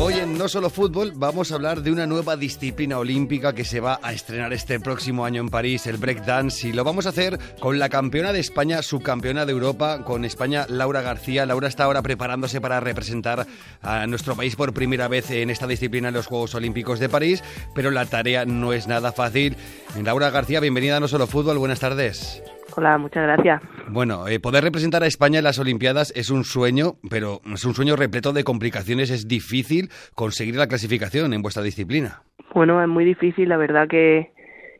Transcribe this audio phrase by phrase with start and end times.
[0.00, 3.80] Hoy en No Solo Fútbol vamos a hablar de una nueva disciplina olímpica que se
[3.80, 7.36] va a estrenar este próximo año en París, el breakdance, y lo vamos a hacer
[7.58, 11.46] con la campeona de España, subcampeona de Europa, con España, Laura García.
[11.46, 13.44] Laura está ahora preparándose para representar
[13.82, 17.42] a nuestro país por primera vez en esta disciplina en los Juegos Olímpicos de París,
[17.74, 19.56] pero la tarea no es nada fácil.
[20.00, 22.40] Laura García, bienvenida a No Solo Fútbol, buenas tardes.
[22.76, 23.62] Hola, muchas gracias.
[23.88, 27.74] Bueno, eh, poder representar a España en las Olimpiadas es un sueño, pero es un
[27.74, 29.10] sueño repleto de complicaciones.
[29.10, 32.22] Es difícil conseguir la clasificación en vuestra disciplina.
[32.54, 33.48] Bueno, es muy difícil.
[33.48, 34.32] La verdad que,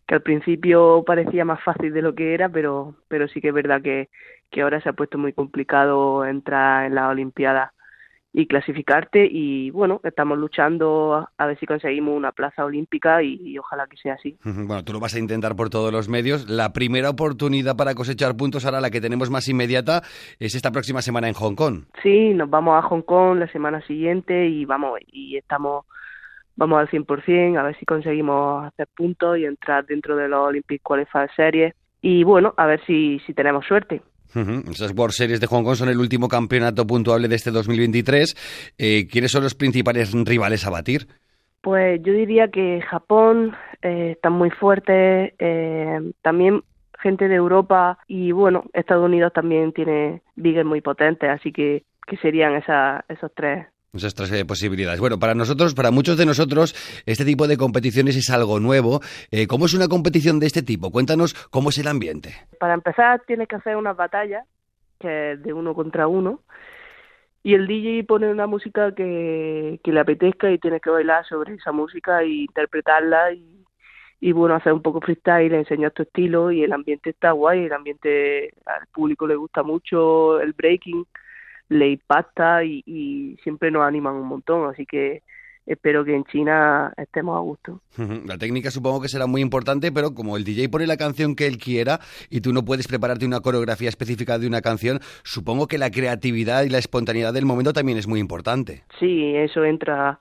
[0.07, 3.55] que al principio parecía más fácil de lo que era, pero, pero sí que es
[3.55, 4.09] verdad que,
[4.51, 7.73] que ahora se ha puesto muy complicado entrar en las Olimpiadas
[8.33, 13.87] y clasificarte y bueno, estamos luchando a ver si conseguimos una plaza olímpica y, ojalá
[13.87, 14.37] que sea así.
[14.45, 16.49] Bueno, tú lo vas a intentar por todos los medios.
[16.49, 20.03] La primera oportunidad para cosechar puntos, ahora la que tenemos más inmediata,
[20.39, 21.85] es esta próxima semana en Hong Kong.
[22.03, 25.87] Sí, nos vamos a Hong Kong la semana siguiente y vamos, y estamos
[26.57, 30.83] vamos al 100%, a ver si conseguimos hacer puntos y entrar dentro de los Olympic
[30.83, 34.03] Qualifier Series y bueno, a ver si, si tenemos suerte.
[34.35, 38.75] Esas World Series de Hong Kong son el último campeonato puntuable de este 2023.
[38.79, 41.07] Eh, ¿Quiénes son los principales rivales a batir?
[41.61, 46.63] Pues yo diría que Japón eh, está muy fuerte, eh, también
[47.01, 52.17] gente de Europa y bueno, Estados Unidos también tiene biggers muy potentes, así que, que
[52.17, 55.01] serían esos tres esas tres eh, posibilidades.
[55.01, 56.75] Bueno, para nosotros, para muchos de nosotros,
[57.07, 59.01] este tipo de competiciones es algo nuevo.
[59.31, 60.91] Eh, ¿Cómo es una competición de este tipo?
[60.91, 62.35] Cuéntanos cómo es el ambiente.
[62.61, 64.45] Para empezar, tienes que hacer una batalla,
[65.01, 66.43] que es de uno contra uno,
[67.43, 71.55] y el DJ pone una música que, que le apetezca y tienes que bailar sobre
[71.55, 73.65] esa música e interpretarla y,
[74.21, 77.73] y bueno, hacer un poco freestyle, enseñar tu estilo y el ambiente está guay, el
[77.73, 81.07] ambiente al público le gusta mucho, el breaking
[81.69, 85.23] le impacta y, siempre nos animan un montón, así que
[85.67, 87.81] espero que en China estemos a gusto.
[88.27, 91.47] La técnica supongo que será muy importante, pero como el DJ pone la canción que
[91.47, 95.77] él quiera y tú no puedes prepararte una coreografía específica de una canción, supongo que
[95.77, 98.85] la creatividad y la espontaneidad del momento también es muy importante.
[98.99, 100.19] Sí, eso entra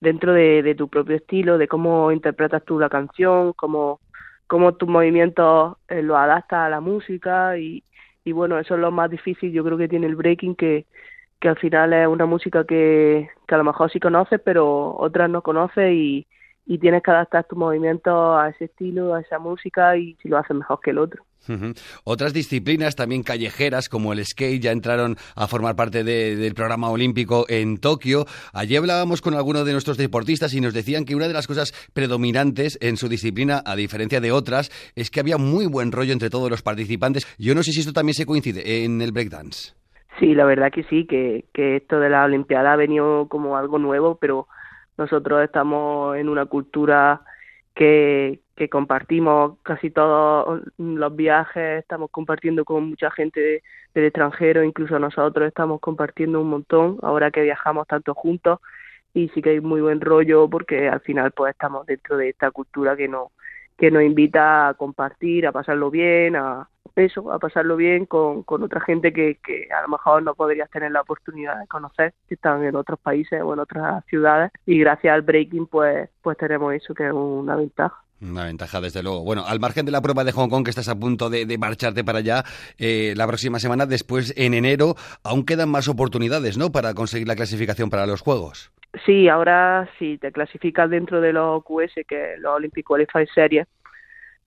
[0.00, 4.00] dentro de, tu propio estilo, de cómo interpretas tú la canción, cómo,
[4.46, 7.82] cómo tus movimientos eh, los adaptas a la música y,
[8.24, 10.86] y bueno, eso es lo más difícil, yo creo que tiene el breaking, que,
[11.40, 15.30] que al final es una música que, que a lo mejor sí conoces, pero otras
[15.30, 16.26] no conoces y,
[16.70, 20.38] y tienes que adaptar tus movimientos a ese estilo, a esa música y si lo
[20.38, 21.24] haces mejor que el otro.
[22.04, 27.44] Otras disciplinas también callejeras como el skate ya entraron a formar parte del programa olímpico
[27.48, 28.24] en Tokio.
[28.52, 31.72] Allí hablábamos con algunos de nuestros deportistas y nos decían que una de las cosas
[31.92, 36.30] predominantes en su disciplina, a diferencia de otras, es que había muy buen rollo entre
[36.30, 37.26] todos los participantes.
[37.36, 39.74] Yo no sé si esto también se coincide en el breakdance.
[40.20, 43.80] Sí, la verdad que sí, que, que esto de la Olimpiada ha venido como algo
[43.80, 44.46] nuevo, pero
[45.00, 47.22] nosotros estamos en una cultura
[47.74, 53.62] que, que compartimos casi todos los viajes, estamos compartiendo con mucha gente
[53.94, 58.60] del extranjero, incluso nosotros estamos compartiendo un montón ahora que viajamos tanto juntos
[59.14, 62.50] y sí que hay muy buen rollo porque al final pues estamos dentro de esta
[62.50, 63.28] cultura que nos
[63.80, 68.62] que nos invita a compartir, a pasarlo bien, a eso, a pasarlo bien con, con
[68.62, 72.34] otra gente que, que a lo mejor no podrías tener la oportunidad de conocer, que
[72.34, 76.74] están en otros países o en otras ciudades y gracias al breaking pues pues tenemos
[76.74, 78.04] eso que es una ventaja.
[78.20, 79.24] Una ventaja, desde luego.
[79.24, 82.04] Bueno, al margen de la prueba de Hong Kong, que estás a punto de, marcharte
[82.04, 82.44] para allá
[82.76, 87.34] eh, la próxima semana, después en enero, aún quedan más oportunidades, ¿no?, para conseguir la
[87.36, 88.72] clasificación para los Juegos.
[89.06, 93.66] Sí, ahora si te clasificas dentro de los QS, que es los Olympic Qualified Series,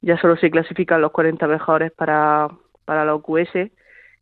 [0.02, 2.50] ya solo se clasifican los 40 mejores para,
[2.84, 3.72] para los QS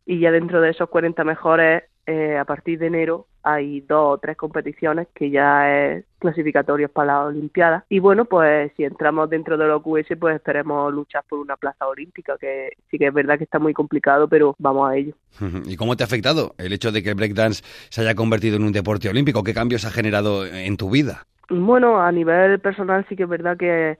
[0.06, 4.18] y ya dentro de esos 40 mejores, eh, a partir de enero, hay dos o
[4.18, 7.84] tres competiciones que ya es clasificatorios para las Olimpiadas.
[7.88, 11.88] Y bueno, pues si entramos dentro de los QS, pues esperemos luchar por una plaza
[11.88, 15.14] olímpica, que sí que es verdad que está muy complicado, pero vamos a ello.
[15.64, 18.64] ¿Y cómo te ha afectado el hecho de que el breakdance se haya convertido en
[18.64, 19.42] un deporte olímpico?
[19.42, 21.26] ¿Qué cambios ha generado en tu vida?
[21.48, 23.98] Bueno, a nivel personal sí que es verdad que,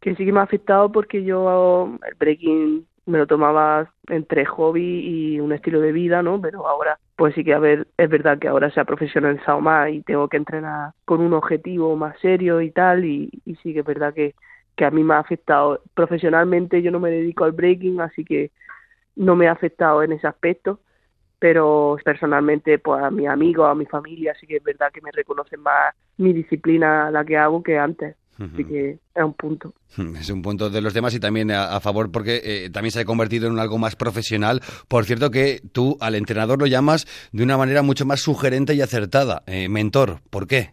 [0.00, 5.00] que sí que me ha afectado porque yo el breaking me lo tomaba entre hobby
[5.34, 6.40] y un estilo de vida, ¿no?
[6.40, 9.90] Pero ahora, pues sí que a ver, es verdad que ahora se ha profesionalizado más
[9.90, 13.30] y tengo que entrenar con un objetivo más serio y tal, y,
[13.62, 14.34] sí que es verdad que,
[14.76, 15.82] que a mí me ha afectado.
[15.94, 18.50] Profesionalmente yo no me dedico al breaking, así que
[19.16, 20.80] no me ha afectado en ese aspecto,
[21.38, 25.10] pero personalmente pues a mis amigos, a mi familia, sí que es verdad que me
[25.10, 28.16] reconocen más mi disciplina, la que hago, que antes.
[28.38, 29.74] Así que es un punto.
[30.18, 33.04] Es un punto de los demás y también a, favor porque eh, también se ha
[33.04, 34.60] convertido en algo más profesional.
[34.88, 38.80] Por cierto que tú al entrenador lo llamas de una manera mucho más sugerente y
[38.80, 39.42] acertada.
[39.46, 40.70] Eh, mentor, ¿por qué?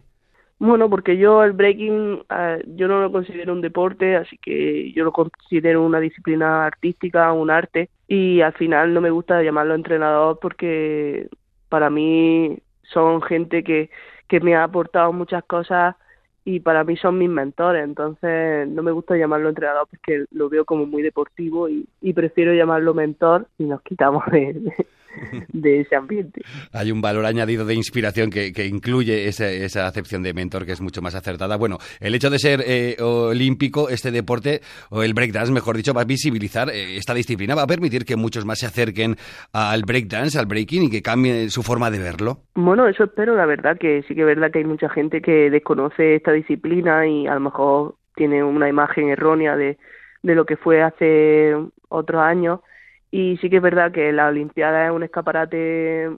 [0.58, 5.04] Bueno, porque yo el breaking eh, yo no lo considero un deporte, así que yo
[5.04, 10.38] lo considero una disciplina artística, un arte y al final no me gusta llamarlo entrenador
[10.40, 11.28] porque
[11.70, 13.90] para mí son gente que,
[14.28, 15.96] que me ha aportado muchas cosas
[16.54, 20.64] y para mí son mis mentores, entonces no me gusta llamarlo entrenador porque lo veo
[20.64, 24.72] como muy deportivo y, y prefiero llamarlo mentor y nos quitamos de,
[25.52, 26.42] de ese ambiente.
[26.72, 31.02] Hay un valor añadido de inspiración que, incluye esa, acepción de mentor que es mucho
[31.02, 31.56] más acertada.
[31.56, 34.60] Bueno, el hecho de ser eh, olímpico, este deporte,
[34.90, 38.16] o el breakdance, mejor dicho, va a visibilizar eh, esta disciplina, va a permitir que
[38.16, 39.16] muchos más se acerquen
[39.52, 42.38] al breakdance, al breaking y que cambien su forma de verlo.
[42.54, 45.50] Bueno, eso espero, la verdad, que sí que es verdad que hay mucha gente que
[45.50, 49.78] desconoce esta disciplina y a lo mejor tiene una imagen errónea de,
[50.22, 51.54] de lo que fue hace
[51.88, 52.60] otros años
[53.10, 56.10] y sí que es verdad que la Olimpiada es un escaparate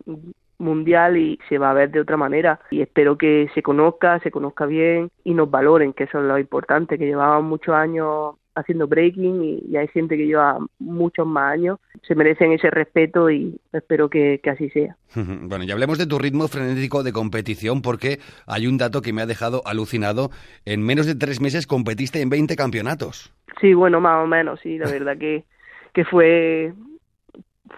[0.58, 4.30] mundial y se va a ver de otra manera y espero que se conozca, se
[4.30, 8.86] conozca bien y nos valoren, que eso es lo importante, que llevamos muchos años haciendo
[8.86, 14.10] breaking y, hay gente que lleva muchos más años, se merecen ese respeto y espero
[14.10, 14.96] que, que así sea.
[15.42, 19.22] Bueno, ya hablemos de tu ritmo frenético de competición porque hay un dato que me
[19.22, 20.30] ha dejado alucinado.
[20.64, 23.32] En menos de tres meses competiste en 20 campeonatos.
[23.60, 25.44] Sí, bueno, más o menos, sí, la verdad que
[25.92, 26.72] que fue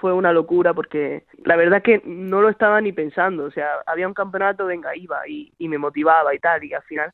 [0.01, 4.09] fue una locura porque la verdad que no lo estaba ni pensando, o sea, había
[4.09, 7.13] un campeonato, venga, iba y, y me motivaba y tal, y al final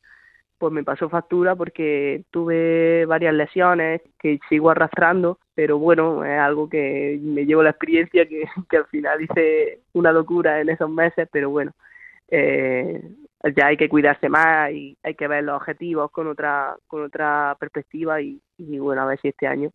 [0.57, 6.69] pues me pasó factura porque tuve varias lesiones que sigo arrastrando, pero bueno, es algo
[6.69, 11.27] que me llevo la experiencia que, que al final hice una locura en esos meses,
[11.31, 11.71] pero bueno,
[12.27, 13.01] eh,
[13.55, 17.57] ya hay que cuidarse más y hay que ver los objetivos con otra con otra
[17.59, 19.71] perspectiva y, y bueno, a ver si este año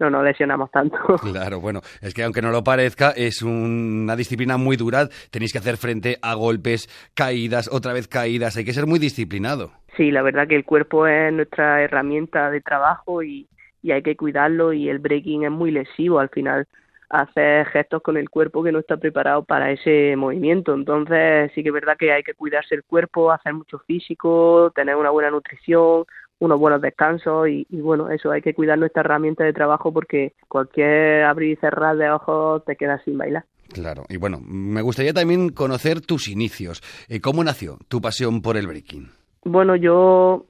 [0.00, 0.96] no nos lesionamos tanto.
[1.30, 5.58] Claro, bueno, es que aunque no lo parezca, es una disciplina muy dura, tenéis que
[5.58, 9.70] hacer frente a golpes, caídas, otra vez caídas, hay que ser muy disciplinado.
[9.96, 13.48] Sí, la verdad que el cuerpo es nuestra herramienta de trabajo y,
[13.82, 16.66] y hay que cuidarlo y el breaking es muy lesivo al final
[17.10, 20.72] hacer gestos con el cuerpo que no está preparado para ese movimiento.
[20.72, 24.94] Entonces sí que es verdad que hay que cuidarse el cuerpo, hacer mucho físico, tener
[24.94, 26.04] una buena nutrición,
[26.40, 31.24] unos buenos descansos y, bueno, eso, hay que cuidar nuestra herramienta de trabajo porque cualquier
[31.24, 33.44] abrir y cerrar de ojos te quedas sin bailar.
[33.72, 36.82] Claro, y bueno, me gustaría también conocer tus inicios.
[37.08, 39.08] Eh, ¿Cómo nació tu pasión por el breaking?
[39.44, 40.46] Bueno, yo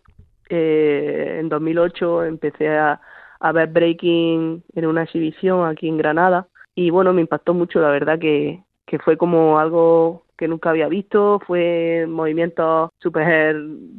[0.49, 3.01] eh, en 2008 empecé a,
[3.41, 7.91] a ver breaking en una exhibición aquí en Granada y bueno, me impactó mucho, la
[7.91, 13.57] verdad que, que fue como algo que nunca había visto, fue movimientos súper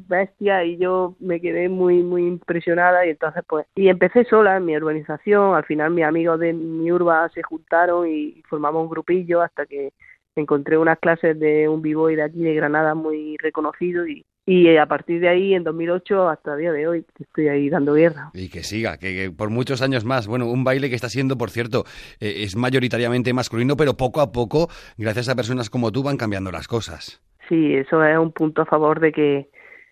[0.09, 4.65] bestia y yo me quedé muy, muy impresionada y entonces pues, y empecé sola en
[4.65, 9.43] mi urbanización, al final mis amigos de mi urba se juntaron y formamos un grupillo
[9.43, 9.91] hasta que
[10.35, 14.86] encontré unas clases de un b-boy de aquí de Granada muy reconocido y, y a
[14.86, 18.31] partir de ahí, en 2008 hasta el día de hoy, estoy ahí dando guerra.
[18.33, 20.27] Y que siga, que, por muchos años más.
[20.27, 21.86] Bueno, un baile que está siendo, por cierto,
[22.19, 24.67] eh, es mayoritariamente masculino, pero poco a poco,
[24.98, 27.22] gracias a personas como tú, van cambiando las cosas.
[27.48, 29.48] Sí, eso es un punto a favor de que,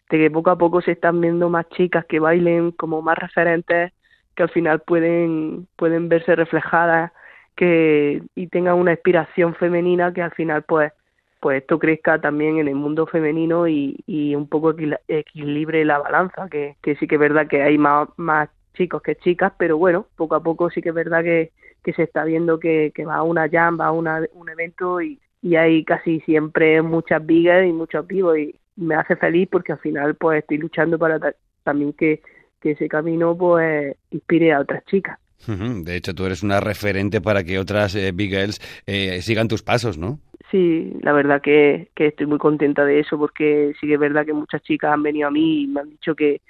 [0.10, 3.94] de que poco a poco se están viendo más chicas que bailen como más referentes,
[4.36, 7.13] que al final pueden, pueden verse reflejadas
[7.56, 10.92] que, y tengan una inspiración femenina que al final pues
[11.39, 14.75] pues esto crezca también en el mundo femenino y, y un poco
[15.08, 19.15] equilibre la balanza, que, que sí que es verdad que hay más, más chicos que
[19.15, 21.51] chicas, pero bueno, poco a poco sí que es verdad que,
[21.84, 25.01] que se está viendo que, que va a una jam, va a una, un evento
[25.01, 29.74] y, y hay casi siempre muchas vigas y muchos vivos y me hace feliz porque
[29.74, 32.22] al final pues estoy luchando para también que,
[32.62, 35.17] que ese camino pues inspire a otras chicas.
[35.48, 39.63] De hecho, tú eres una referente para que otras eh, Big Girls eh, sigan tus
[39.63, 40.19] pasos, ¿no?
[40.51, 44.34] Sí, la verdad que, estoy muy contenta de eso porque sí que es verdad que
[44.34, 46.41] muchas chicas han venido a mí y me han dicho que,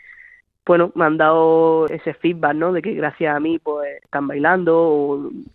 [0.65, 2.71] bueno, me han dado ese feedback, ¿no?
[2.73, 4.77] De que gracias a mí, pues, están bailando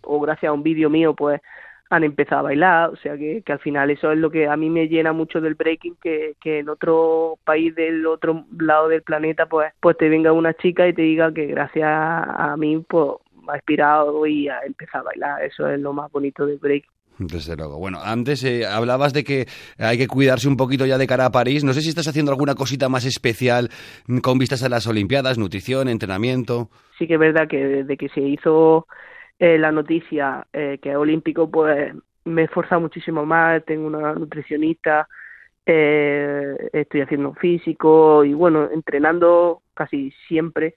[0.03, 1.41] o, gracias a un vídeo mío, pues,
[1.89, 4.57] han empezado a bailar, o sea que, que al final eso es lo que a
[4.57, 9.47] mí me llena mucho del breaking, que, en otro país del otro lado del planeta,
[9.47, 13.11] pues, pues te venga una chica y te diga que gracias a mí, pues,
[13.47, 16.94] ha inspirado y ha empezado a bailar, eso es lo más bonito del breaking.
[17.17, 17.77] Desde luego.
[17.79, 19.45] Bueno, antes eh, hablabas de que
[19.77, 21.63] hay que cuidarse un poquito ya de cara a París.
[21.63, 23.69] No sé si estás haciendo alguna cosita más especial
[24.21, 26.69] con vistas a las Olimpiadas, nutrición, entrenamiento.
[26.97, 28.87] Sí que es verdad que desde que se hizo
[29.39, 31.93] eh, la noticia eh, que es olímpico, pues
[32.25, 35.07] me he esforzado muchísimo más, tengo una nutricionista,
[35.65, 40.75] eh, estoy haciendo físico y bueno, entrenando casi siempre,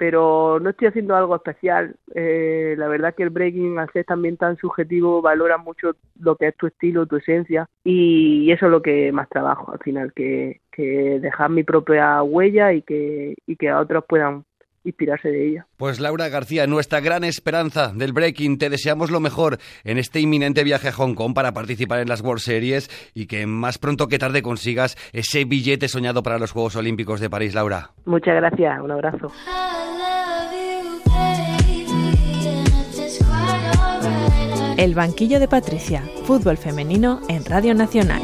[0.00, 1.94] pero no estoy haciendo algo especial.
[2.14, 6.48] Eh, la verdad que el breaking, al ser también tan subjetivo, valora mucho lo que
[6.48, 10.62] es tu estilo, tu esencia y eso es lo que más trabajo al final, que,
[10.72, 14.44] que dejar mi propia huella y que, y que a otros puedan
[14.84, 15.66] inspirarse de ella.
[15.76, 20.64] Pues Laura García, nuestra gran esperanza del breaking, te deseamos lo mejor en este inminente
[20.64, 24.18] viaje a Hong Kong para participar en las World Series y que más pronto que
[24.18, 27.90] tarde consigas ese billete soñado para los Juegos Olímpicos de París, Laura.
[28.06, 29.30] Muchas gracias, un abrazo.
[34.80, 38.22] El banquillo de Patricia, fútbol femenino en Radio Nacional.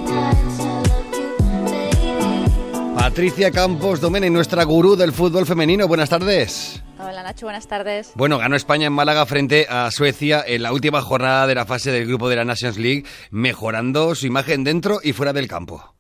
[2.95, 5.87] Patricia Campos Domene, nuestra gurú del fútbol femenino.
[5.87, 6.83] Buenas tardes.
[6.99, 8.13] Hola Nacho, buenas tardes.
[8.15, 11.93] Bueno, ganó España en Málaga frente a Suecia en la última jornada de la fase
[11.93, 15.95] del grupo de la Nations League, mejorando su imagen dentro y fuera del campo.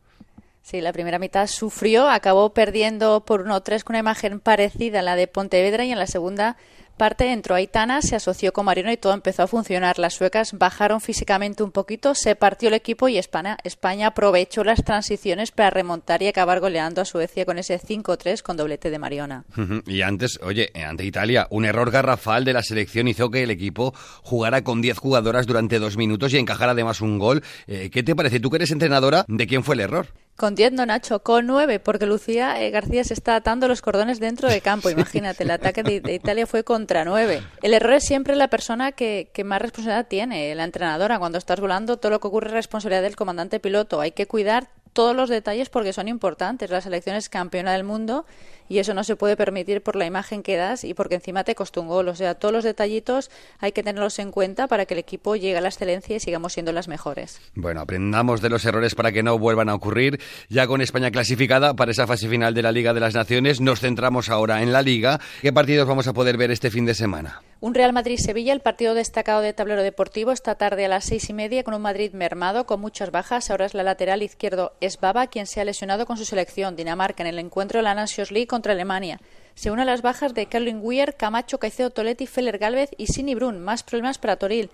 [0.62, 5.16] Sí, la primera mitad sufrió, acabó perdiendo por 1-3 con una imagen parecida a la
[5.16, 6.56] de Pontevedra y en la segunda
[6.96, 9.98] parte entró Aitana, se asoció con Mariano y todo empezó a funcionar.
[9.98, 14.84] Las suecas bajaron físicamente un poquito, se partió el equipo y España, España aprovechó las
[14.84, 19.44] transiciones para remontar y acabar goleando a Suecia con ese 5-3 con doblete de Mariona.
[19.86, 23.94] Y antes, oye, ante Italia, un error garrafal de la selección hizo que el equipo
[24.22, 27.42] jugara con 10 jugadoras durante dos minutos y encajara además un gol.
[27.66, 28.40] Eh, ¿Qué te parece?
[28.40, 30.06] Tú que eres entrenadora, ¿de quién fue el error?
[30.36, 34.20] Con 10 no, Nacho, con 9, porque Lucía eh, García se está atando los cordones
[34.20, 34.90] dentro de campo.
[34.90, 37.42] Imagínate, el ataque de, Italia fue contra 9.
[37.62, 41.18] El error es siempre la persona que, que, más responsabilidad tiene, la entrenadora.
[41.18, 44.00] Cuando estás volando, todo lo que ocurre es responsabilidad del comandante piloto.
[44.02, 46.70] Hay que cuidar todos los detalles porque son importantes.
[46.70, 48.24] La selección es campeona del mundo
[48.66, 51.54] y eso no se puede permitir por la imagen que das y porque encima te
[51.54, 52.08] costó un gol.
[52.08, 55.58] O sea, todos los detallitos hay que tenerlos en cuenta para que el equipo llegue
[55.58, 57.38] a la excelencia y sigamos siendo las mejores.
[57.54, 60.18] Bueno, aprendamos de los errores para que no vuelvan a ocurrir.
[60.48, 63.80] Ya con España clasificada para esa fase final de la Liga de las Naciones, nos
[63.80, 65.20] centramos ahora en la Liga.
[65.42, 67.42] ¿Qué partidos vamos a poder ver este fin de semana?
[67.58, 71.32] Un Real Madrid-Sevilla, el partido destacado de tablero deportivo, esta tarde a las seis y
[71.32, 73.50] media con un Madrid mermado con muchas bajas.
[73.50, 77.22] Ahora es la lateral izquierdo es Baba quien se ha lesionado con su selección Dinamarca
[77.22, 79.20] en el encuentro de la Nations League contra Alemania.
[79.54, 83.34] Se une a las bajas de Carlin Weir, Camacho, Caicedo, Toletti, Feller Galvez y Sini
[83.34, 83.58] Brun.
[83.58, 84.68] Más problemas para Toril.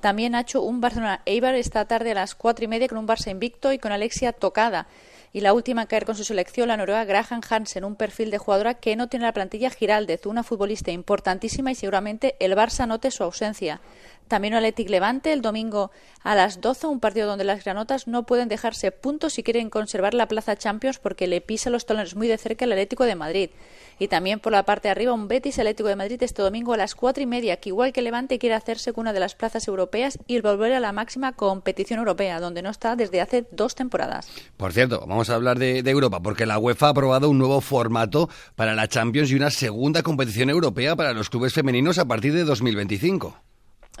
[0.00, 3.08] También ha hecho un Barcelona Eibar esta tarde a las cuatro y media con un
[3.08, 4.86] Barça invicto y con Alexia tocada
[5.32, 8.38] y la última en caer con su selección, la noruega Graham Hansen, un perfil de
[8.38, 13.10] jugadora que no tiene la plantilla Giraldez, una futbolista importantísima y seguramente el Barça note
[13.10, 13.80] su ausencia.
[14.28, 15.90] También un Athletic Levante el domingo
[16.22, 20.14] a las 12, un partido donde las granotas no pueden dejarse puntos si quieren conservar
[20.14, 23.50] la plaza Champions porque le pisa los talones muy de cerca el Atlético de Madrid.
[23.98, 26.76] Y también por la parte de arriba un Betis Atlético de Madrid este domingo a
[26.76, 29.66] las cuatro y media, que igual que Levante quiere hacerse con una de las plazas
[29.66, 34.28] europeas y volver a la máxima competición europea, donde no está desde hace dos temporadas.
[34.56, 37.60] Por cierto, vamos a hablar de, de Europa, porque la UEFA ha aprobado un nuevo
[37.60, 42.34] formato para la Champions y una segunda competición europea para los clubes femeninos a partir
[42.34, 43.47] de 2025.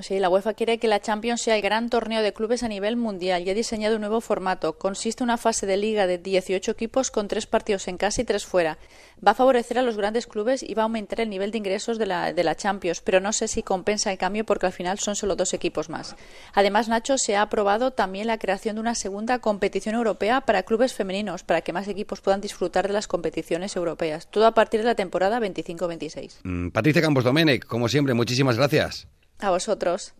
[0.00, 2.96] Sí, la UEFA quiere que la Champions sea el gran torneo de clubes a nivel
[2.96, 4.78] mundial y ha diseñado un nuevo formato.
[4.78, 8.24] Consiste en una fase de liga de 18 equipos con tres partidos en casa y
[8.24, 8.78] tres fuera.
[9.26, 11.98] Va a favorecer a los grandes clubes y va a aumentar el nivel de ingresos
[11.98, 15.00] de la, de la Champions, pero no sé si compensa el cambio porque al final
[15.00, 16.14] son solo dos equipos más.
[16.54, 20.94] Además, Nacho, se ha aprobado también la creación de una segunda competición europea para clubes
[20.94, 24.28] femeninos, para que más equipos puedan disfrutar de las competiciones europeas.
[24.30, 26.36] Todo a partir de la temporada 25-26.
[26.44, 29.08] Mm, Patricia Campos Domenech, como siempre, muchísimas gracias.
[29.40, 30.14] A vosotros.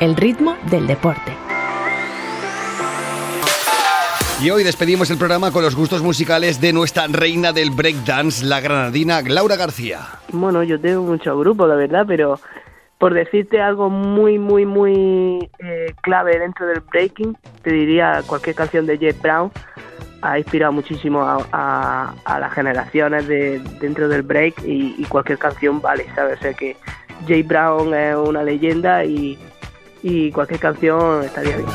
[0.00, 1.32] El ritmo del deporte.
[4.40, 8.60] Y hoy despedimos el programa con los gustos musicales de nuestra reina del breakdance, la
[8.60, 10.00] granadina Laura García.
[10.30, 12.38] Bueno, yo tengo muchos grupos, la verdad, pero
[12.98, 18.86] por decirte algo muy, muy, muy eh, clave dentro del breaking, te diría cualquier canción
[18.86, 19.50] de Jeff Brown.
[20.20, 25.38] Ha inspirado muchísimo a, a, a las generaciones de, dentro del break y, y, cualquier
[25.38, 26.38] canción vale, ¿sabes?
[26.38, 26.76] O sea que
[27.26, 29.38] Jay Brown es una leyenda y,
[30.02, 31.68] y cualquier canción estaría bien.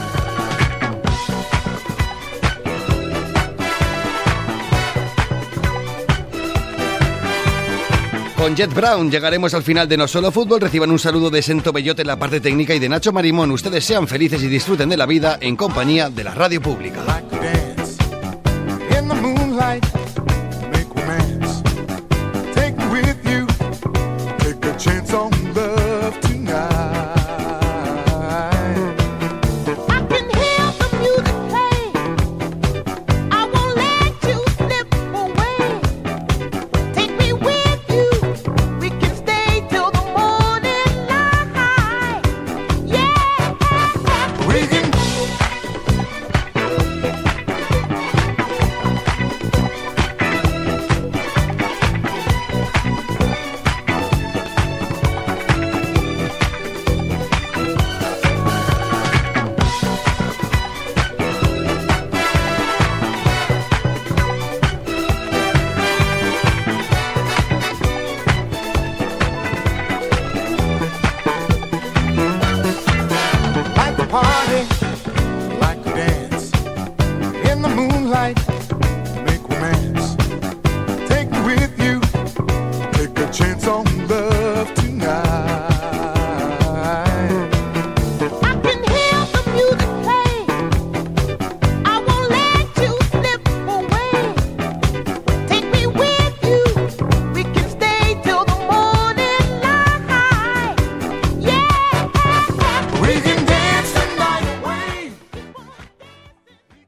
[8.44, 10.60] Con Jet Brown llegaremos al final de No Solo Fútbol.
[10.60, 13.52] Reciban un saludo de Sento Bellote en la parte técnica y de Nacho Marimón.
[13.52, 17.00] Ustedes sean felices y disfruten de la vida en compañía de la radio pública.